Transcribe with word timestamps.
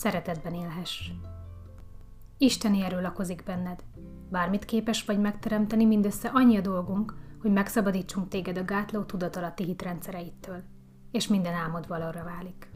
szeretetben 0.00 0.54
élhess. 0.54 1.10
Isteni 2.38 2.82
erő 2.82 3.00
lakozik 3.00 3.42
benned. 3.42 3.84
Bármit 4.30 4.64
képes 4.64 5.04
vagy 5.04 5.20
megteremteni, 5.20 5.84
mindössze 5.84 6.28
annyi 6.28 6.56
a 6.56 6.60
dolgunk, 6.60 7.14
hogy 7.40 7.52
megszabadítsunk 7.52 8.28
téged 8.28 8.58
a 8.58 8.64
gátló 8.64 9.02
tudatalatti 9.02 9.64
hitrendszereittől, 9.64 10.62
és 11.10 11.28
minden 11.28 11.54
álmod 11.54 11.88
valóra 11.88 12.24
válik. 12.24 12.70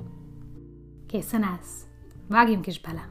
Készen 1.07 1.43
állsz? 1.43 1.87
Vágjunk 2.29 2.67
is 2.67 2.81
bele! 2.81 3.09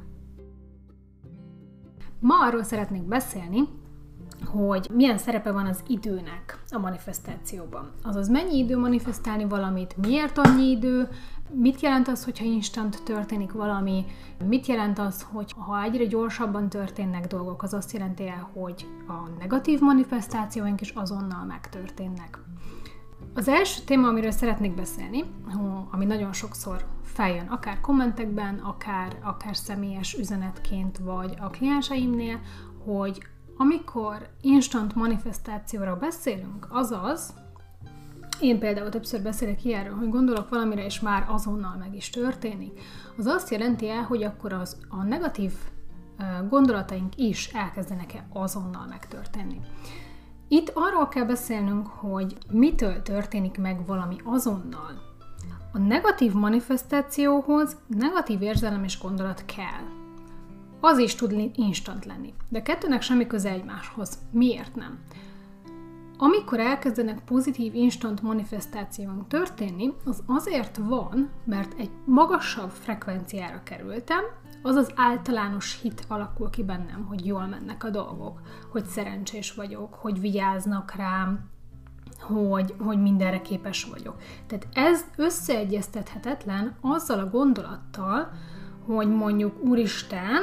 Ma 2.19 2.45
arról 2.45 2.63
szeretnék 2.63 3.03
beszélni, 3.03 3.67
hogy 4.45 4.89
milyen 4.93 5.17
szerepe 5.17 5.51
van 5.51 5.65
az 5.65 5.83
időnek 5.87 6.63
a 6.69 6.77
manifestációban. 6.77 7.91
Azaz 8.03 8.29
mennyi 8.29 8.57
idő 8.57 8.77
manifestálni 8.77 9.45
valamit, 9.45 9.97
miért 9.97 10.37
annyi 10.37 10.69
idő, 10.69 11.07
mit 11.55 11.81
jelent 11.81 12.07
az, 12.07 12.23
hogyha 12.23 12.45
instant 12.45 13.03
történik 13.03 13.51
valami, 13.51 14.05
mit 14.45 14.65
jelent 14.65 14.99
az, 14.99 15.25
hogy 15.31 15.53
ha 15.57 15.83
egyre 15.83 16.05
gyorsabban 16.05 16.69
történnek 16.69 17.27
dolgok, 17.27 17.63
az 17.63 17.73
azt 17.73 17.91
jelenti 17.91 18.27
el, 18.27 18.49
hogy 18.53 18.87
a 19.07 19.39
negatív 19.39 19.79
manifestációink 19.79 20.81
is 20.81 20.89
azonnal 20.89 21.45
megtörténnek. 21.45 22.39
Az 23.33 23.47
első 23.47 23.83
téma, 23.85 24.07
amiről 24.07 24.31
szeretnék 24.31 24.75
beszélni, 24.75 25.23
ami 25.91 26.05
nagyon 26.05 26.33
sokszor 26.33 26.85
feljön, 27.03 27.47
akár 27.47 27.81
kommentekben, 27.81 28.57
akár, 28.57 29.17
akár 29.21 29.55
személyes 29.55 30.13
üzenetként, 30.13 30.97
vagy 30.97 31.33
a 31.39 31.49
klienseimnél, 31.49 32.39
hogy 32.85 33.27
amikor 33.57 34.29
instant 34.41 34.95
manifestációra 34.95 35.95
beszélünk, 35.95 36.67
azaz, 36.69 37.33
én 38.39 38.59
például 38.59 38.89
többször 38.89 39.21
beszélek 39.21 39.65
ilyenről, 39.65 39.95
hogy 39.95 40.09
gondolok 40.09 40.49
valamire, 40.49 40.85
és 40.85 40.99
már 40.99 41.25
azonnal 41.29 41.75
meg 41.77 41.95
is 41.95 42.09
történik, 42.09 42.79
az 43.17 43.25
azt 43.25 43.49
jelenti 43.49 43.89
el, 43.89 44.01
hogy 44.01 44.23
akkor 44.23 44.53
az, 44.53 44.77
a 44.89 45.03
negatív 45.03 45.53
gondolataink 46.49 47.13
is 47.15 47.47
elkezdenek-e 47.47 48.27
azonnal 48.33 48.85
megtörténni. 48.87 49.59
Itt 50.47 50.71
arról 50.73 51.07
kell 51.07 51.25
beszélnünk, 51.25 51.87
hogy 51.87 52.37
mitől 52.51 53.01
történik 53.01 53.57
meg 53.57 53.85
valami 53.85 54.15
azonnal. 54.23 55.01
A 55.73 55.77
negatív 55.77 56.33
manifestációhoz 56.33 57.77
negatív 57.87 58.41
érzelem 58.41 58.83
és 58.83 58.99
gondolat 58.99 59.45
kell 59.45 60.02
az 60.85 60.97
is 60.97 61.15
tud 61.15 61.51
instant 61.55 62.05
lenni. 62.05 62.33
De 62.49 62.61
kettőnek 62.61 63.01
semmi 63.01 63.27
köze 63.27 63.49
egymáshoz. 63.49 64.17
Miért 64.31 64.75
nem? 64.75 64.99
Amikor 66.17 66.59
elkezdenek 66.59 67.23
pozitív 67.23 67.75
instant 67.75 68.21
manifestációk 68.21 69.27
történni, 69.27 69.93
az 70.05 70.23
azért 70.25 70.77
van, 70.77 71.29
mert 71.45 71.73
egy 71.79 71.89
magasabb 72.05 72.69
frekvenciára 72.69 73.61
kerültem, 73.63 74.21
az 74.61 74.75
az 74.75 74.91
általános 74.95 75.79
hit 75.81 76.05
alakul 76.07 76.49
ki 76.49 76.63
bennem, 76.63 77.05
hogy 77.05 77.25
jól 77.25 77.47
mennek 77.47 77.83
a 77.83 77.89
dolgok, 77.89 78.41
hogy 78.71 78.85
szerencsés 78.85 79.53
vagyok, 79.53 79.93
hogy 79.93 80.19
vigyáznak 80.19 80.95
rám, 80.95 81.49
hogy, 82.19 82.75
hogy 82.79 83.01
mindenre 83.01 83.41
képes 83.41 83.83
vagyok. 83.83 84.15
Tehát 84.47 84.67
ez 84.73 85.05
összeegyeztethetetlen 85.15 86.75
azzal 86.81 87.19
a 87.19 87.29
gondolattal, 87.29 88.31
hogy 88.85 89.07
mondjuk 89.09 89.63
Úristen, 89.63 90.41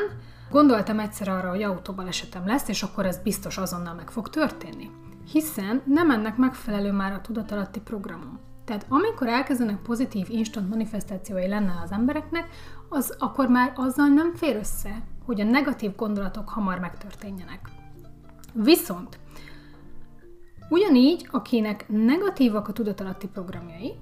Gondoltam 0.51 0.99
egyszer 0.99 1.29
arra, 1.29 1.51
hogy 1.51 1.63
autóbalesetem 1.63 2.47
lesz, 2.47 2.69
és 2.69 2.83
akkor 2.83 3.07
ez 3.07 3.19
biztos 3.23 3.59
azonnal 3.59 3.95
meg 3.95 4.11
fog 4.11 4.29
történni. 4.29 4.91
Hiszen 5.33 5.83
nem 5.85 6.11
ennek 6.11 6.37
megfelelő 6.37 6.93
már 6.93 7.13
a 7.13 7.21
tudatalatti 7.21 7.81
programom. 7.81 8.39
Tehát 8.65 8.87
amikor 8.89 9.29
elkezdenek 9.29 9.83
pozitív 9.83 10.27
instant 10.31 10.69
manifestációi 10.69 11.49
lenne 11.49 11.81
az 11.85 11.93
embereknek, 11.93 12.49
az 12.89 13.15
akkor 13.19 13.49
már 13.49 13.73
azzal 13.77 14.07
nem 14.07 14.35
fér 14.35 14.57
össze, 14.57 15.03
hogy 15.25 15.41
a 15.41 15.45
negatív 15.45 15.97
gondolatok 15.97 16.49
hamar 16.49 16.79
megtörténjenek. 16.79 17.69
Viszont 18.53 19.19
ugyanígy, 20.69 21.29
akinek 21.31 21.85
negatívak 21.89 22.69
a 22.69 22.73
tudatalatti 22.73 23.27
programjai, 23.29 23.95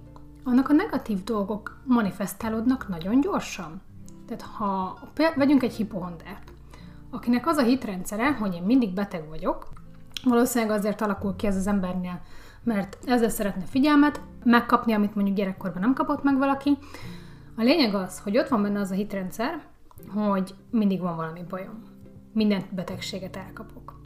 annak 0.45 0.69
a 0.69 0.73
negatív 0.73 1.25
dolgok 1.25 1.81
manifestálódnak 1.85 2.89
nagyon 2.89 3.21
gyorsan. 3.21 3.81
Tehát 4.29 4.43
ha 4.43 4.99
vegyünk 5.37 5.63
egy 5.63 5.75
hipohondert, 5.75 6.53
akinek 7.11 7.47
az 7.47 7.57
a 7.57 7.63
hitrendszere, 7.63 8.33
hogy 8.33 8.55
én 8.55 8.63
mindig 8.63 8.93
beteg 8.93 9.29
vagyok, 9.29 9.69
valószínűleg 10.25 10.79
azért 10.79 11.01
alakul 11.01 11.37
ki 11.37 11.47
ez 11.47 11.57
az 11.57 11.67
embernél, 11.67 12.21
mert 12.63 12.99
ezzel 13.07 13.29
szeretne 13.29 13.65
figyelmet, 13.65 14.21
megkapni, 14.45 14.93
amit 14.93 15.15
mondjuk 15.15 15.37
gyerekkorban 15.37 15.81
nem 15.81 15.95
kapott 15.95 16.23
meg 16.23 16.39
valaki. 16.39 16.79
A 17.57 17.63
lényeg 17.63 17.95
az, 17.95 18.21
hogy 18.21 18.39
ott 18.39 18.49
van 18.49 18.63
benne 18.63 18.81
az 18.81 18.91
a 18.91 18.95
hitrendszer, 18.95 19.63
hogy 20.15 20.55
mindig 20.71 21.01
van 21.01 21.17
valami 21.17 21.43
bajom. 21.49 21.83
Minden 22.33 22.63
betegséget 22.71 23.37
elkapok. 23.37 24.01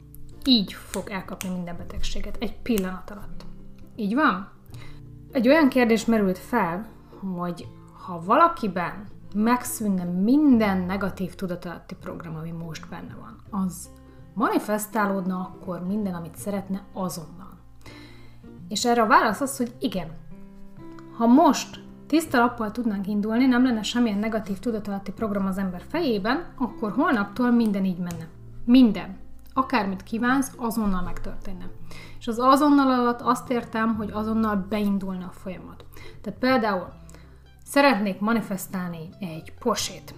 Így 0.44 0.72
fog 0.72 1.10
elkapni 1.10 1.48
minden 1.48 1.76
betegséget, 1.76 2.36
egy 2.40 2.56
pillanat 2.56 3.10
alatt. 3.10 3.44
Így 3.96 4.14
van? 4.14 4.48
Egy 5.32 5.48
olyan 5.48 5.68
kérdés 5.68 6.04
merült 6.04 6.38
fel, 6.38 6.86
hogy 7.36 7.66
ha 8.06 8.22
valakiben 8.24 9.04
megszűnne 9.34 10.04
minden 10.04 10.78
negatív 10.78 11.34
tudatalatti 11.34 11.94
program, 11.94 12.36
ami 12.36 12.50
most 12.50 12.88
benne 12.88 13.16
van. 13.20 13.62
Az 13.62 13.90
manifestálódna 14.34 15.38
akkor 15.38 15.86
minden, 15.86 16.14
amit 16.14 16.36
szeretne 16.36 16.82
azonnal. 16.92 17.58
És 18.68 18.84
erre 18.84 19.02
a 19.02 19.06
válasz 19.06 19.40
az, 19.40 19.56
hogy 19.56 19.74
igen. 19.78 20.08
Ha 21.16 21.26
most 21.26 21.84
tiszta 22.06 22.38
lappal 22.38 22.70
tudnánk 22.70 23.06
indulni, 23.06 23.46
nem 23.46 23.64
lenne 23.64 23.82
semmilyen 23.82 24.18
negatív 24.18 24.58
tudatalatti 24.58 25.12
program 25.12 25.46
az 25.46 25.58
ember 25.58 25.82
fejében, 25.88 26.44
akkor 26.58 26.92
holnaptól 26.92 27.50
minden 27.50 27.84
így 27.84 27.98
menne. 27.98 28.28
Minden. 28.64 29.16
Akármit 29.54 30.02
kívánsz, 30.02 30.52
azonnal 30.56 31.02
megtörténne. 31.02 31.70
És 32.18 32.28
az 32.28 32.38
azonnal 32.38 32.90
alatt 32.90 33.20
azt 33.20 33.50
értem, 33.50 33.94
hogy 33.94 34.10
azonnal 34.10 34.66
beindulna 34.68 35.24
a 35.24 35.32
folyamat. 35.32 35.84
Tehát 36.20 36.38
például 36.38 36.92
szeretnék 37.72 38.20
manifestálni 38.20 39.08
egy 39.18 39.52
posét, 39.58 40.14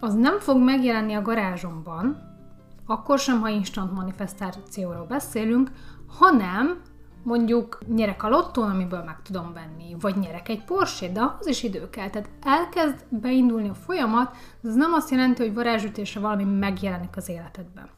az 0.00 0.14
nem 0.14 0.38
fog 0.38 0.62
megjelenni 0.62 1.14
a 1.14 1.22
garázsomban, 1.22 2.16
akkor 2.86 3.18
sem, 3.18 3.40
ha 3.40 3.48
instant 3.48 3.92
manifestációról 3.92 5.04
beszélünk, 5.04 5.70
hanem 6.06 6.80
mondjuk 7.22 7.78
nyerek 7.94 8.22
a 8.22 8.28
lottón, 8.28 8.70
amiből 8.70 9.02
meg 9.02 9.22
tudom 9.22 9.52
venni, 9.52 9.96
vagy 10.00 10.16
nyerek 10.16 10.48
egy 10.48 10.64
Porsche, 10.64 11.12
de 11.12 11.20
az 11.38 11.46
is 11.46 11.62
idő 11.62 11.90
kell. 11.90 12.10
Tehát 12.10 12.28
elkezd 12.42 13.04
beindulni 13.08 13.68
a 13.68 13.74
folyamat, 13.74 14.36
de 14.60 14.68
ez 14.68 14.74
nem 14.74 14.92
azt 14.92 15.10
jelenti, 15.10 15.42
hogy 15.42 15.54
varázsütésre 15.54 16.20
valami 16.20 16.44
megjelenik 16.44 17.16
az 17.16 17.28
életedben. 17.28 17.88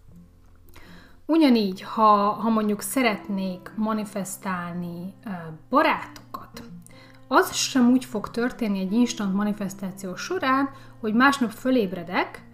Ugyanígy, 1.26 1.82
ha, 1.82 2.30
ha 2.30 2.48
mondjuk 2.48 2.80
szeretnék 2.80 3.72
manifestálni 3.76 5.14
barátokat, 5.68 6.62
az 7.28 7.52
sem 7.52 7.90
úgy 7.90 8.04
fog 8.04 8.30
történni 8.30 8.78
egy 8.78 8.92
instant 8.92 9.34
manifestáció 9.34 10.14
során, 10.14 10.70
hogy 11.00 11.14
másnap 11.14 11.50
fölébredek, 11.50 12.46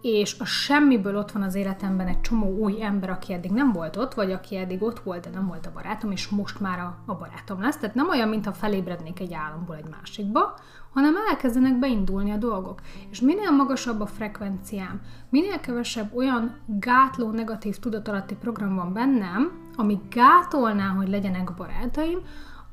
és 0.00 0.36
a 0.38 0.44
semmiből 0.44 1.16
ott 1.16 1.32
van 1.32 1.42
az 1.42 1.54
életemben 1.54 2.06
egy 2.06 2.20
csomó 2.20 2.56
új 2.56 2.82
ember, 2.82 3.10
aki 3.10 3.32
eddig 3.32 3.50
nem 3.50 3.72
volt 3.72 3.96
ott, 3.96 4.14
vagy 4.14 4.32
aki 4.32 4.56
eddig 4.56 4.82
ott 4.82 5.00
volt, 5.00 5.24
de 5.24 5.30
nem 5.30 5.46
volt 5.46 5.66
a 5.66 5.72
barátom, 5.74 6.10
és 6.10 6.28
most 6.28 6.60
már 6.60 6.78
a, 6.78 6.98
a 7.06 7.14
barátom 7.14 7.60
lesz. 7.60 7.76
Tehát 7.76 7.94
nem 7.94 8.08
olyan, 8.08 8.28
mintha 8.28 8.52
felébrednék 8.52 9.20
egy 9.20 9.32
álomból 9.32 9.76
egy 9.76 9.88
másikba, 9.90 10.54
hanem 10.92 11.14
elkezdenek 11.30 11.78
beindulni 11.78 12.30
a 12.30 12.36
dolgok. 12.36 12.80
És 13.10 13.20
minél 13.20 13.50
magasabb 13.50 14.00
a 14.00 14.06
frekvenciám, 14.06 15.00
minél 15.28 15.60
kevesebb 15.60 16.16
olyan 16.16 16.56
gátló 16.66 17.30
negatív 17.30 17.78
tudatalatti 17.78 18.34
program 18.34 18.74
van 18.74 18.92
bennem, 18.92 19.52
ami 19.76 20.00
gátolná, 20.10 20.88
hogy 20.88 21.08
legyenek 21.08 21.54
barátaim, 21.54 22.18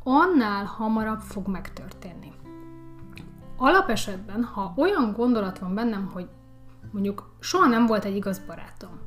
annál 0.10 0.66
hamarabb 0.66 1.20
fog 1.20 1.48
megtörténni. 1.48 2.32
Alapesetben, 3.58 4.44
ha 4.44 4.74
olyan 4.76 5.14
gondolat 5.14 5.60
van 5.60 5.74
bennem, 5.74 6.10
hogy 6.14 6.28
mondjuk 6.92 7.36
soha 7.40 7.68
nem 7.68 7.86
volt 7.86 8.06
egy 8.06 8.16
igaz 8.16 8.40
barátom, 8.40 9.00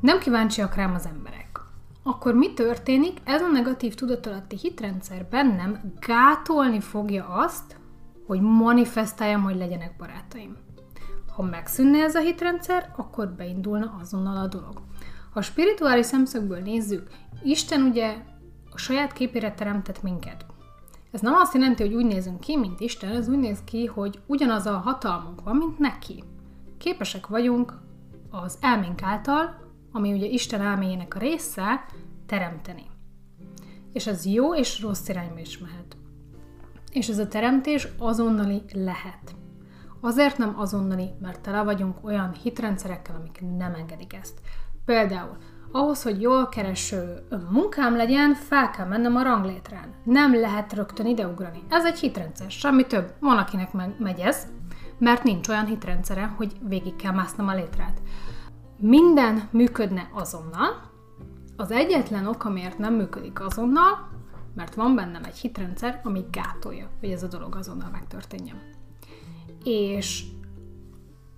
nem 0.00 0.18
kíváncsiak 0.18 0.74
rám 0.74 0.94
az 0.94 1.06
emberek, 1.06 1.60
akkor 2.02 2.34
mi 2.34 2.54
történik? 2.54 3.18
Ez 3.24 3.42
a 3.42 3.48
negatív 3.48 3.94
tudatalatti 3.94 4.56
hitrendszer 4.56 5.26
bennem 5.30 5.92
gátolni 6.00 6.80
fogja 6.80 7.26
azt, 7.26 7.78
hogy 8.26 8.40
manifestáljam, 8.40 9.42
hogy 9.42 9.56
legyenek 9.56 9.96
barátaim. 9.96 10.56
Ha 11.36 11.42
megszűnne 11.42 12.02
ez 12.02 12.14
a 12.14 12.20
hitrendszer, 12.20 12.92
akkor 12.96 13.28
beindulna 13.28 13.96
azonnal 14.00 14.36
a 14.36 14.46
dolog. 14.46 14.82
Ha 15.32 15.42
spirituális 15.42 16.06
szemszögből 16.06 16.60
nézzük, 16.60 17.08
Isten 17.42 17.82
ugye 17.82 18.16
a 18.74 18.78
saját 18.78 19.12
képére 19.12 19.54
teremtett 19.54 20.02
minket. 20.02 20.46
Ez 21.10 21.20
nem 21.20 21.34
azt 21.34 21.54
jelenti, 21.54 21.82
hogy 21.82 21.94
úgy 21.94 22.06
nézünk 22.06 22.40
ki, 22.40 22.56
mint 22.56 22.80
Isten, 22.80 23.10
ez 23.10 23.28
úgy 23.28 23.38
néz 23.38 23.58
ki, 23.64 23.86
hogy 23.86 24.20
ugyanaz 24.26 24.66
a 24.66 24.78
hatalmunk 24.78 25.42
van, 25.42 25.56
mint 25.56 25.78
neki. 25.78 26.24
Képesek 26.78 27.26
vagyunk 27.26 27.80
az 28.30 28.58
elménk 28.60 29.02
által, 29.02 29.56
ami 29.92 30.12
ugye 30.12 30.26
Isten 30.26 30.60
elméjének 30.60 31.14
a 31.14 31.18
része, 31.18 31.84
teremteni. 32.26 32.86
És 33.92 34.06
ez 34.06 34.26
jó 34.26 34.54
és 34.54 34.82
rossz 34.82 35.08
irányba 35.08 35.38
is 35.38 35.58
mehet. 35.58 35.96
És 36.92 37.08
ez 37.08 37.18
a 37.18 37.28
teremtés 37.28 37.88
azonnali 37.98 38.62
lehet. 38.72 39.34
Azért 40.00 40.38
nem 40.38 40.58
azonnali, 40.58 41.10
mert 41.20 41.40
tele 41.40 41.62
vagyunk 41.62 42.04
olyan 42.04 42.32
hitrendszerekkel, 42.32 43.16
amik 43.16 43.40
nem 43.56 43.74
engedik 43.74 44.12
ezt. 44.12 44.40
Például 44.84 45.36
ahhoz, 45.76 46.02
hogy 46.02 46.20
jól 46.20 46.48
kereső 46.48 47.26
munkám 47.50 47.96
legyen, 47.96 48.34
fel 48.34 48.70
kell 48.70 48.86
mennem 48.86 49.16
a 49.16 49.22
ranglétrán. 49.22 49.94
Nem 50.04 50.34
lehet 50.34 50.72
rögtön 50.72 51.06
ideugrani. 51.06 51.62
Ez 51.68 51.84
egy 51.84 51.98
hitrendszer, 51.98 52.50
semmi 52.50 52.86
több. 52.86 53.12
Van, 53.20 53.38
akinek 53.38 53.72
megy 53.98 54.20
ez, 54.20 54.46
mert 54.98 55.22
nincs 55.22 55.48
olyan 55.48 55.66
hitrendszere, 55.66 56.34
hogy 56.36 56.52
végig 56.68 56.96
kell 56.96 57.12
másznom 57.12 57.48
a 57.48 57.54
létrát. 57.54 58.00
Minden 58.78 59.48
működne 59.50 60.08
azonnal, 60.12 60.90
az 61.56 61.70
egyetlen 61.70 62.26
ok, 62.26 62.44
amiért 62.44 62.78
nem 62.78 62.94
működik 62.94 63.40
azonnal, 63.40 64.08
mert 64.54 64.74
van 64.74 64.94
bennem 64.94 65.24
egy 65.24 65.36
hitrendszer, 65.36 66.00
ami 66.04 66.24
gátolja, 66.30 66.88
hogy 67.00 67.10
ez 67.10 67.22
a 67.22 67.28
dolog 67.28 67.54
azonnal 67.56 67.90
megtörténjen. 67.90 68.62
És 69.64 70.24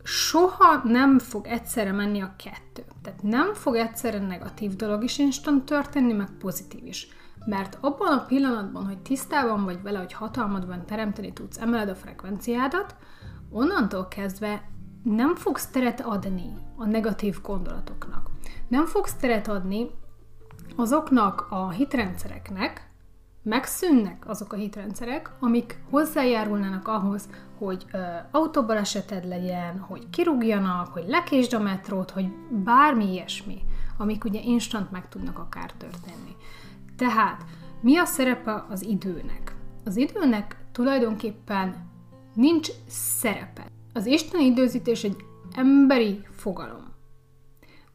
soha 0.06 0.80
nem 0.84 1.18
fog 1.18 1.46
egyszerre 1.46 1.92
menni 1.92 2.20
a 2.20 2.34
kettő. 2.36 2.84
Tehát 3.02 3.22
nem 3.22 3.54
fog 3.54 3.74
egyszerre 3.74 4.18
negatív 4.18 4.76
dolog 4.76 5.02
is 5.02 5.18
instant 5.18 5.64
történni, 5.64 6.12
meg 6.12 6.28
pozitív 6.38 6.86
is. 6.86 7.08
Mert 7.46 7.78
abban 7.80 8.18
a 8.18 8.24
pillanatban, 8.24 8.86
hogy 8.86 8.98
tisztában 8.98 9.64
vagy 9.64 9.82
vele, 9.82 9.98
hogy 9.98 10.12
hatalmadban 10.12 10.86
teremteni 10.86 11.32
tudsz, 11.32 11.58
emeled 11.58 11.88
a 11.88 11.94
frekvenciádat, 11.94 12.94
onnantól 13.50 14.08
kezdve 14.08 14.68
nem 15.02 15.34
fogsz 15.34 15.66
teret 15.66 16.00
adni 16.00 16.54
a 16.76 16.84
negatív 16.84 17.40
gondolatoknak. 17.42 18.30
Nem 18.68 18.86
fogsz 18.86 19.14
teret 19.14 19.48
adni 19.48 19.90
azoknak 20.76 21.46
a 21.50 21.70
hitrendszereknek, 21.70 22.85
megszűnnek 23.46 24.28
azok 24.28 24.52
a 24.52 24.56
hitrendszerek, 24.56 25.30
amik 25.40 25.78
hozzájárulnának 25.90 26.88
ahhoz, 26.88 27.28
hogy 27.58 27.84
ö, 27.92 27.98
autóbaleseted 28.30 29.24
legyen, 29.24 29.78
hogy 29.78 30.10
kirúgjanak, 30.10 30.86
hogy 30.86 31.04
lekésd 31.08 31.52
a 31.52 31.58
metrót, 31.58 32.10
hogy 32.10 32.28
bármi 32.50 33.12
ilyesmi, 33.12 33.58
amik 33.98 34.24
ugye 34.24 34.40
instant 34.40 34.90
meg 34.90 35.08
tudnak 35.08 35.38
akár 35.38 35.72
történni. 35.72 36.36
Tehát 36.96 37.44
mi 37.80 37.96
a 37.96 38.04
szerepe 38.04 38.64
az 38.70 38.82
időnek? 38.82 39.56
Az 39.84 39.96
időnek 39.96 40.56
tulajdonképpen 40.72 41.90
nincs 42.34 42.68
szerepe. 42.88 43.66
Az 43.92 44.06
isteni 44.06 44.44
időzítés 44.44 45.04
egy 45.04 45.16
emberi 45.54 46.26
fogalom. 46.30 46.95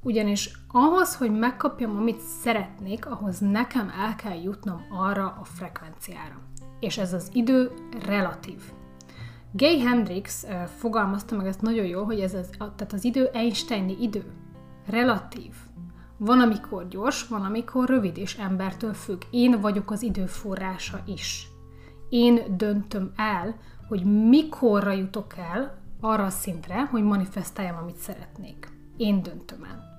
Ugyanis 0.03 0.51
ahhoz, 0.67 1.15
hogy 1.15 1.31
megkapjam, 1.31 1.97
amit 1.97 2.19
szeretnék, 2.19 3.05
ahhoz 3.05 3.39
nekem 3.39 3.89
el 3.89 4.15
kell 4.15 4.41
jutnom 4.41 4.85
arra 4.89 5.37
a 5.41 5.43
frekvenciára. 5.43 6.39
És 6.79 6.97
ez 6.97 7.13
az 7.13 7.29
idő 7.33 7.71
relatív. 8.05 8.61
Gay 9.51 9.79
Hendrix 9.79 10.45
fogalmazta 10.77 11.35
meg 11.35 11.47
ezt 11.47 11.61
nagyon 11.61 11.85
jól, 11.85 12.05
hogy 12.05 12.19
ez 12.19 12.33
az, 12.33 12.49
tehát 12.57 12.93
az 12.93 13.03
idő 13.03 13.29
Einsteini 13.33 13.97
idő. 14.01 14.23
Relatív. 14.85 15.53
Van, 16.17 16.39
amikor 16.39 16.87
gyors, 16.87 17.27
van, 17.27 17.43
amikor 17.43 17.89
rövid, 17.89 18.17
és 18.17 18.37
embertől 18.37 18.93
függ. 18.93 19.21
Én 19.29 19.61
vagyok 19.61 19.91
az 19.91 20.01
idő 20.01 20.25
forrása 20.25 21.01
is. 21.05 21.47
Én 22.09 22.57
döntöm 22.57 23.11
el, 23.15 23.55
hogy 23.87 24.27
mikorra 24.27 24.91
jutok 24.91 25.37
el 25.37 25.77
arra 25.99 26.23
a 26.23 26.29
szintre, 26.29 26.85
hogy 26.85 27.03
manifestáljam, 27.03 27.77
amit 27.77 27.97
szeretnék. 27.97 28.67
Én 28.97 29.21
döntöm 29.23 29.63
el. 29.63 29.90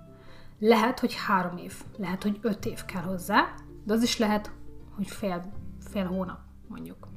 Lehet, 0.64 1.00
hogy 1.00 1.14
három 1.26 1.56
év, 1.56 1.72
lehet, 1.96 2.22
hogy 2.22 2.38
öt 2.42 2.66
év 2.66 2.84
kell 2.84 3.02
hozzá, 3.02 3.54
de 3.84 3.92
az 3.92 4.02
is 4.02 4.18
lehet, 4.18 4.50
hogy 4.96 5.06
fél, 5.06 5.52
fél 5.90 6.06
hónap, 6.06 6.38
mondjuk. 6.68 7.08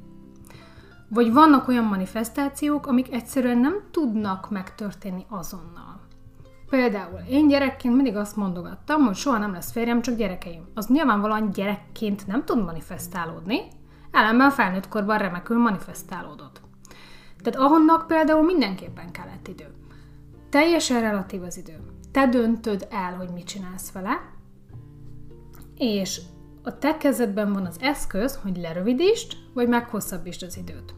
Vagy 1.10 1.34
vannak 1.34 1.68
olyan 1.68 1.84
manifestációk, 1.84 2.88
amik 2.88 3.14
egyszerűen 3.14 3.58
nem 3.58 3.84
tudnak 3.92 4.50
megtörténni 4.50 5.26
azonnal. 5.30 6.00
Például 6.70 7.20
én 7.30 7.48
gyerekként 7.48 7.96
mindig 7.96 8.16
azt 8.16 8.36
mondogattam, 8.36 9.06
hogy 9.06 9.16
soha 9.16 9.38
nem 9.38 9.54
lesz 9.54 9.72
férjem, 9.72 10.02
csak 10.02 10.16
gyerekeim. 10.16 10.68
Az 10.74 10.88
nyilvánvalóan 10.88 11.52
gyerekként 11.52 12.28
nem 12.28 12.46
tud 12.46 12.64
manifestálódni, 12.64 13.62
ellenben 14.12 14.52
felnőtt 14.52 14.88
korban 14.88 15.18
remekül 15.18 15.58
manifestálódott. 15.58 16.62
Tehát 17.44 17.60
ahonnak 17.60 18.08
például 18.08 18.44
mindenképpen 18.44 19.12
kellett 19.12 19.48
idő. 19.48 19.74
Teljesen 20.50 21.02
relatív 21.02 21.44
az 21.44 21.58
idő 21.58 21.95
te 22.16 22.28
döntöd 22.28 22.88
el, 22.90 23.16
hogy 23.16 23.30
mit 23.34 23.46
csinálsz 23.46 23.92
vele, 23.92 24.22
és 25.78 26.22
a 26.64 26.78
te 26.78 26.98
kezedben 26.98 27.54
van 27.54 27.66
az 27.66 27.78
eszköz, 27.80 28.36
hogy 28.36 28.58
lerövidítsd, 28.58 29.34
vagy 29.54 29.68
meghosszabbítsd 29.68 30.44
az 30.44 30.58
időt. 30.58 30.94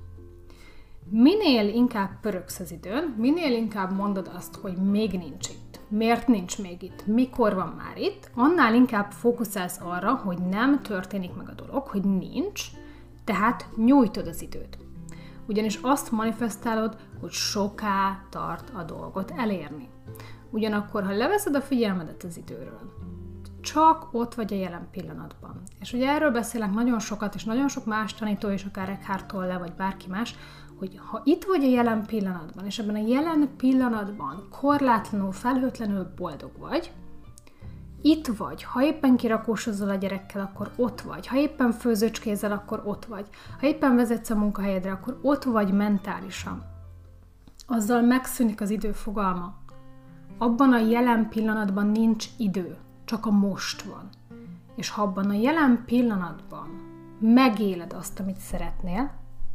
Minél 1.10 1.68
inkább 1.68 2.20
pöröksz 2.22 2.60
az 2.60 2.72
időn, 2.72 3.16
minél 3.18 3.52
inkább 3.52 3.96
mondod 3.96 4.32
azt, 4.36 4.56
hogy 4.56 4.78
még 4.78 5.12
nincs 5.12 5.50
itt, 5.50 5.80
miért 5.88 6.28
nincs 6.28 6.62
még 6.62 6.84
itt, 6.84 7.06
mikor 7.06 7.56
van 7.56 7.74
már 7.78 7.98
itt, 7.98 8.32
annál 8.36 8.74
inkább 8.74 9.12
fókuszálsz 9.12 9.80
arra, 9.82 10.16
hogy 10.16 10.38
nem 10.38 10.82
történik 10.82 11.36
meg 11.36 11.50
a 11.50 11.64
dolog, 11.66 11.88
hogy 11.88 12.04
nincs, 12.04 12.62
tehát 13.24 13.66
nyújtod 13.76 14.28
az 14.28 14.42
időt. 14.42 14.78
Ugyanis 15.48 15.80
azt 15.82 16.12
manifestálod, 16.12 16.98
hogy 17.20 17.32
soká 17.32 18.26
tart 18.30 18.72
a 18.76 18.84
dolgot 18.84 19.32
elérni. 19.38 19.96
Ugyanakkor, 20.50 21.04
ha 21.04 21.12
leveszed 21.12 21.56
a 21.56 21.62
figyelmedet 21.62 22.24
az 22.24 22.38
időről, 22.38 22.92
csak 23.62 24.08
ott 24.12 24.34
vagy 24.34 24.54
a 24.54 24.58
jelen 24.58 24.88
pillanatban. 24.92 25.62
És 25.80 25.94
ugye 25.94 26.10
erről 26.10 26.32
beszélek 26.32 26.74
nagyon 26.74 27.00
sokat, 27.00 27.36
és 27.36 27.44
nagyon 27.44 27.68
sok 27.68 27.86
más 27.86 28.14
tanító, 28.14 28.50
és 28.50 28.64
akár 28.64 28.90
Eckhart 28.90 29.28
Tolle, 29.28 29.58
vagy 29.58 29.74
bárki 29.74 30.10
más, 30.10 30.36
hogy 30.80 31.00
ha 31.06 31.22
itt 31.24 31.44
vagy 31.44 31.64
a 31.64 31.70
jelen 31.70 32.06
pillanatban, 32.06 32.66
és 32.66 32.80
ebben 32.80 32.96
a 32.96 33.08
jelen 33.08 33.50
pillanatban 33.58 34.48
korlátlanul, 34.60 35.32
felhőtlenül 35.32 36.14
boldog 36.16 36.52
vagy, 36.60 36.92
itt 38.02 38.28
vagy, 38.28 38.64
ha 38.64 38.84
éppen 38.84 39.18
kirakósozol 39.18 39.90
a 39.90 39.96
gyerekkel, 39.96 40.42
akkor 40.42 40.72
ott 40.76 41.02
vagy, 41.02 41.28
ha 41.28 41.38
éppen 41.38 41.72
főzőcskézel, 41.72 42.52
akkor 42.52 42.82
ott 42.86 43.06
vagy, 43.06 43.28
ha 43.60 43.68
éppen 43.68 43.96
vezetsz 43.96 44.30
a 44.30 44.36
munkahelyedre, 44.36 44.92
akkor 44.92 45.20
ott 45.22 45.44
vagy 45.44 45.74
mentálisan. 45.74 46.66
Azzal 47.68 48.02
megszűnik 48.02 48.62
az 48.62 48.70
idő 48.70 48.92
fogalma 48.92 49.56
abban 50.38 50.74
a 50.74 50.80
jelen 50.80 51.30
pillanatban 51.30 51.88
nincs 51.88 52.28
idő, 52.38 52.78
csak 53.06 53.26
a 53.26 53.32
most 53.32 53.82
van. 53.82 54.10
És 54.76 54.90
ha 54.90 55.02
abban 55.02 55.30
a 55.30 55.34
jelen 55.34 55.84
pillanatban 55.86 56.68
megéled 57.20 57.94
azt, 57.94 58.20
amit 58.20 58.38
szeretnél, 58.38 59.12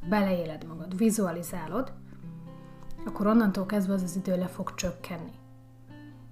beleéled 0.09 0.67
magad, 0.67 0.97
vizualizálod, 0.97 1.93
akkor 3.07 3.27
onnantól 3.27 3.67
kezdve 3.67 3.93
az 3.95 4.03
az 4.03 4.17
idő 4.17 4.37
le 4.37 4.47
fog 4.47 4.75
csökkenni. 4.75 5.33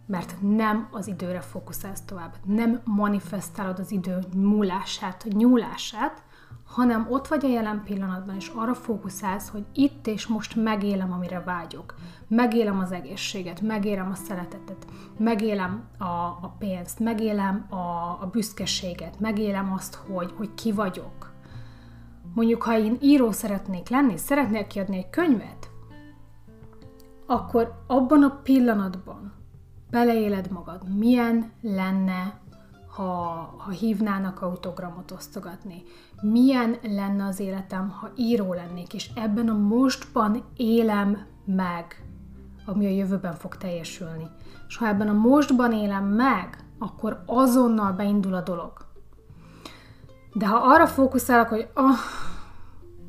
Mert 0.07 0.35
nem 0.41 0.89
az 0.91 1.07
időre 1.07 1.41
fókuszálsz 1.41 2.01
tovább, 2.01 2.35
nem 2.45 2.81
manifestálod 2.85 3.79
az 3.79 3.91
idő 3.91 4.19
múlását, 4.37 5.25
nyúlását, 5.25 6.23
hanem 6.65 7.07
ott 7.11 7.29
vagy 7.29 7.45
a 7.45 7.49
jelen 7.49 7.83
pillanatban, 7.85 8.37
és 8.37 8.51
arra 8.55 8.75
fókuszálsz, 8.75 9.49
hogy 9.49 9.65
itt 9.75 10.07
és 10.07 10.27
most 10.27 10.57
megélem, 10.57 11.13
amire 11.13 11.41
vágyok. 11.41 11.95
Megélem 12.29 12.79
az 12.79 12.93
egészséget, 12.93 13.61
megélem 13.61 14.11
a 14.11 14.15
szeretetet, 14.15 14.87
megélem 15.19 15.85
a, 15.99 16.05
a 16.05 16.55
pénzt, 16.59 16.99
megélem 16.99 17.67
a, 17.71 17.77
a 18.21 18.29
büszkeséget, 18.33 19.21
megélem 19.21 19.73
azt, 19.73 19.95
hogy, 19.95 20.35
hogy 20.37 20.55
ki 20.55 20.73
vagyok. 20.73 21.33
Mondjuk, 22.35 22.63
ha 22.63 22.79
én 22.79 22.97
író 23.01 23.31
szeretnék 23.31 23.89
lenni, 23.89 24.17
szeretnék 24.17 24.67
kiadni 24.67 24.97
egy 24.97 25.11
könyvet, 25.11 25.71
akkor 27.27 27.85
abban 27.87 28.23
a 28.23 28.41
pillanatban 28.43 29.33
beleéled 29.91 30.51
magad, 30.51 30.97
milyen 30.99 31.53
lenne, 31.61 32.41
ha, 32.91 33.05
ha 33.57 33.71
hívnának 33.71 34.43
autogramot 34.43 35.11
osztogatni. 35.11 35.83
Milyen 36.21 36.77
lenne 36.83 37.25
az 37.25 37.41
életem, 37.41 37.89
ha 37.89 38.11
író 38.17 38.53
lennék, 38.53 38.95
és 38.95 39.11
ebben 39.15 39.49
a 39.49 39.57
mostban 39.57 40.45
élem 40.57 41.27
meg, 41.45 42.05
ami 42.67 42.87
a 42.87 42.91
jövőben 42.91 43.35
fog 43.35 43.57
teljesülni. 43.57 44.27
És 44.69 44.77
ha 44.77 44.87
ebben 44.87 45.09
a 45.09 45.13
mostban 45.13 45.73
élem 45.73 46.05
meg, 46.05 46.65
akkor 46.79 47.23
azonnal 47.27 47.93
beindul 47.93 48.35
a 48.35 48.43
dolog. 48.43 48.73
De 50.33 50.47
ha 50.47 50.57
arra 50.57 50.87
fókuszálok, 50.87 51.49
hogy 51.49 51.69
oh, 51.75 51.97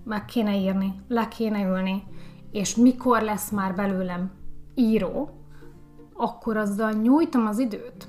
meg 0.03 0.25
kéne 0.25 0.57
írni, 0.57 1.01
le 1.07 1.27
kéne 1.27 1.63
ülni, 1.63 2.03
és 2.51 2.75
mikor 2.75 3.21
lesz 3.21 3.49
már 3.49 3.75
belőlem 3.75 4.31
író, 4.75 5.29
akkor 6.13 6.57
azzal 6.57 6.91
nyújtom 6.91 7.47
az 7.47 7.59
időt, 7.59 8.07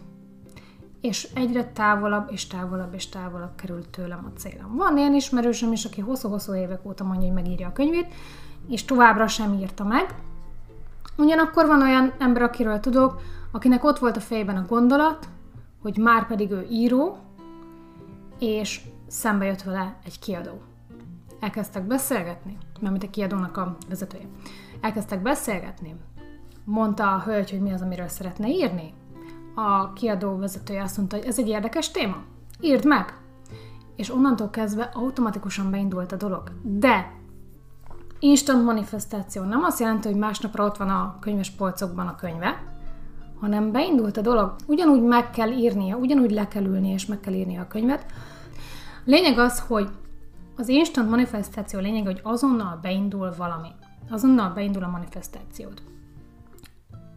és 1.02 1.28
egyre 1.34 1.64
távolabb 1.64 2.28
és 2.32 2.46
távolabb 2.46 2.94
és 2.94 3.08
távolabb 3.08 3.54
került 3.56 3.88
tőlem 3.88 4.32
a 4.34 4.38
célom. 4.38 4.76
Van 4.76 4.98
ilyen 4.98 5.14
ismerősöm 5.14 5.72
is, 5.72 5.84
aki 5.84 6.00
hosszú-hosszú 6.00 6.54
évek 6.54 6.86
óta 6.86 7.04
mondja, 7.04 7.26
hogy 7.26 7.42
megírja 7.42 7.66
a 7.66 7.72
könyvét, 7.72 8.14
és 8.68 8.84
továbbra 8.84 9.26
sem 9.26 9.52
írta 9.52 9.84
meg. 9.84 10.14
Ugyanakkor 11.16 11.66
van 11.66 11.82
olyan 11.82 12.12
ember, 12.18 12.42
akiről 12.42 12.80
tudok, 12.80 13.20
akinek 13.50 13.84
ott 13.84 13.98
volt 13.98 14.16
a 14.16 14.20
fejében 14.20 14.56
a 14.56 14.66
gondolat, 14.68 15.28
hogy 15.82 15.98
már 15.98 16.26
pedig 16.26 16.50
ő 16.50 16.66
író, 16.70 17.18
és 18.38 18.80
szembe 19.06 19.44
jött 19.44 19.62
vele 19.62 19.96
egy 20.04 20.18
kiadó. 20.18 20.60
Elkezdtek 21.40 21.82
beszélgetni, 21.82 22.58
mert 22.80 23.02
a 23.02 23.10
kiadónak 23.10 23.56
a 23.56 23.76
vezetője. 23.88 24.26
Elkezdtek 24.80 25.22
beszélgetni, 25.22 25.96
mondta 26.64 27.14
a 27.14 27.22
hölgy, 27.22 27.50
hogy 27.50 27.60
mi 27.60 27.72
az, 27.72 27.82
amiről 27.82 28.08
szeretne 28.08 28.48
írni. 28.48 28.92
A 29.54 29.92
kiadó 29.92 30.36
vezetője 30.36 30.82
azt 30.82 30.96
mondta, 30.96 31.16
hogy 31.16 31.26
ez 31.26 31.38
egy 31.38 31.48
érdekes 31.48 31.90
téma, 31.90 32.16
írd 32.60 32.84
meg! 32.84 33.16
És 33.96 34.10
onnantól 34.10 34.50
kezdve 34.50 34.90
automatikusan 34.94 35.70
beindult 35.70 36.12
a 36.12 36.16
dolog. 36.16 36.52
De 36.62 37.12
instant 38.18 38.64
manifestáció 38.64 39.42
nem 39.42 39.62
azt 39.62 39.80
jelenti, 39.80 40.08
hogy 40.08 40.18
másnapra 40.18 40.64
ott 40.64 40.76
van 40.76 40.88
a 40.88 41.16
könyves 41.20 41.50
polcokban 41.50 42.06
a 42.06 42.14
könyve, 42.14 42.62
hanem 43.40 43.72
beindult 43.72 44.16
a 44.16 44.20
dolog, 44.20 44.54
ugyanúgy 44.66 45.02
meg 45.02 45.30
kell 45.30 45.50
írnia, 45.50 45.96
ugyanúgy 45.96 46.30
le 46.30 46.48
kell 46.48 46.64
ülni 46.64 46.88
és 46.88 47.06
meg 47.06 47.20
kell 47.20 47.32
írnia 47.32 47.60
a 47.60 47.66
könyvet. 47.66 48.06
Lényeg 49.04 49.38
az, 49.38 49.60
hogy 49.60 49.88
az 50.56 50.68
instant 50.68 51.10
manifestáció 51.10 51.80
lényeg, 51.80 52.04
hogy 52.04 52.20
azonnal 52.22 52.78
beindul 52.82 53.34
valami. 53.36 53.68
Azonnal 54.10 54.50
beindul 54.50 54.82
a 54.82 54.88
manifestációd. 54.88 55.82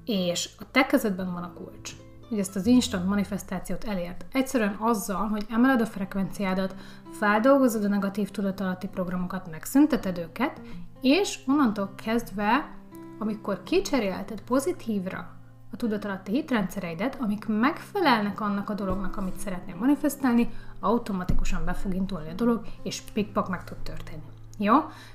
És 0.05 0.49
a 0.59 0.63
te 0.71 0.85
kezedben 0.85 1.33
van 1.33 1.43
a 1.43 1.53
kulcs, 1.53 1.91
hogy 2.29 2.39
ezt 2.39 2.55
az 2.55 2.65
instant 2.65 3.07
manifestációt 3.07 3.83
elért. 3.83 4.25
Egyszerűen 4.31 4.75
azzal, 4.79 5.27
hogy 5.27 5.45
emeled 5.49 5.81
a 5.81 5.85
frekvenciádat, 5.85 6.75
feldolgozod 7.11 7.83
a 7.83 7.87
negatív 7.87 8.29
tudatalatti 8.29 8.87
programokat, 8.87 9.51
megszünteted 9.51 10.17
őket, 10.17 10.61
és 11.01 11.39
onnantól 11.47 11.93
kezdve, 12.03 12.71
amikor 13.19 13.63
kicserélted 13.63 14.41
pozitívra 14.41 15.35
a 15.71 15.75
tudatalatti 15.75 16.31
hitrendszereidet, 16.31 17.17
amik 17.21 17.45
megfelelnek 17.47 18.41
annak 18.41 18.69
a 18.69 18.73
dolognak, 18.73 19.17
amit 19.17 19.39
szeretnél 19.39 19.75
manifestálni, 19.75 20.49
automatikusan 20.79 21.65
be 21.65 21.73
fog 21.73 21.93
indulni 21.93 22.29
a 22.29 22.33
dolog, 22.33 22.61
és 22.83 23.01
pikpak 23.13 23.49
meg 23.49 23.63
tud 23.63 23.77
történni. 23.77 24.23
Jó? 24.57 24.73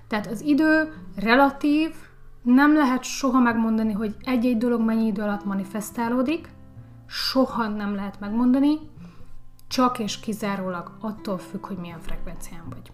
Tehát 0.08 0.26
az 0.26 0.40
idő 0.40 0.92
relatív, 1.16 1.94
nem 2.42 2.74
lehet 2.74 3.02
soha 3.02 3.40
megmondani, 3.40 3.92
hogy 3.92 4.16
egy-egy 4.22 4.58
dolog 4.58 4.80
mennyi 4.80 5.06
idő 5.06 5.22
alatt 5.22 5.44
manifestálódik, 5.44 6.48
soha 7.10 7.68
nem 7.68 7.94
lehet 7.94 8.20
megmondani, 8.20 8.78
csak 9.68 9.98
és 9.98 10.20
kizárólag 10.20 10.96
attól 11.00 11.38
függ, 11.38 11.66
hogy 11.66 11.76
milyen 11.76 12.00
frekvencián 12.00 12.64
vagy. 12.68 12.92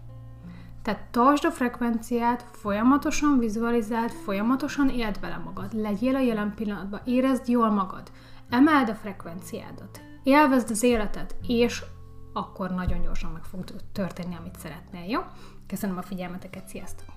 Tehát 0.81 1.01
tartsd 1.11 1.45
a 1.45 1.51
frekvenciát, 1.51 2.45
folyamatosan 2.51 3.39
vizualizáld, 3.39 4.11
folyamatosan 4.11 4.89
éld 4.89 5.19
bele 5.19 5.37
magad, 5.37 5.73
legyél 5.73 6.15
a 6.15 6.19
jelen 6.19 6.53
pillanatban, 6.55 7.01
érezd 7.03 7.47
jól 7.47 7.69
magad, 7.69 8.11
emeld 8.49 8.89
a 8.89 8.95
frekvenciádat, 8.95 10.01
élvezd 10.23 10.71
az 10.71 10.83
életet, 10.83 11.35
és 11.47 11.83
akkor 12.33 12.69
nagyon 12.69 13.01
gyorsan 13.01 13.31
meg 13.31 13.43
fog 13.43 13.63
történni, 13.91 14.35
amit 14.35 14.59
szeretnél, 14.59 15.03
jó? 15.03 15.21
Köszönöm 15.67 15.97
a 15.97 16.01
figyelmeteket, 16.01 16.67
sziasztok! 16.67 17.16